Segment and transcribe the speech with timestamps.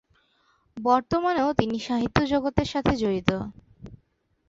[0.77, 3.29] বর্তমানেও তিনি সাহিত্য জগতের সহিত জড়িত।